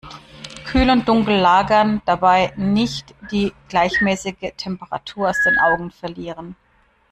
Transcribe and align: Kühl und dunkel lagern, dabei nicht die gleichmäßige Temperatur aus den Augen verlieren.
Kühl 0.65 0.89
und 0.89 1.07
dunkel 1.07 1.37
lagern, 1.37 2.01
dabei 2.05 2.53
nicht 2.57 3.13
die 3.29 3.53
gleichmäßige 3.69 4.53
Temperatur 4.57 5.29
aus 5.29 5.37
den 5.45 5.59
Augen 5.59 5.91
verlieren. 5.91 6.55